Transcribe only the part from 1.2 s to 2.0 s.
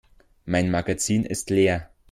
ist leer.